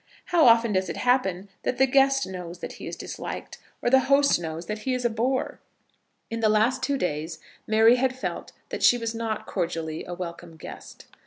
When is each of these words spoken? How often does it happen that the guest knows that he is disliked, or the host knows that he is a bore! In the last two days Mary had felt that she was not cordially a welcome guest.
How 0.25 0.47
often 0.47 0.73
does 0.73 0.89
it 0.89 0.97
happen 0.97 1.47
that 1.61 1.77
the 1.77 1.85
guest 1.85 2.25
knows 2.25 2.57
that 2.57 2.71
he 2.81 2.87
is 2.87 2.95
disliked, 2.95 3.59
or 3.83 3.91
the 3.91 3.99
host 4.09 4.39
knows 4.39 4.65
that 4.65 4.79
he 4.79 4.95
is 4.95 5.05
a 5.05 5.11
bore! 5.11 5.59
In 6.31 6.39
the 6.39 6.49
last 6.49 6.81
two 6.81 6.97
days 6.97 7.37
Mary 7.67 7.97
had 7.97 8.17
felt 8.17 8.51
that 8.69 8.81
she 8.81 8.97
was 8.97 9.13
not 9.13 9.45
cordially 9.45 10.03
a 10.05 10.15
welcome 10.15 10.57
guest. 10.57 11.05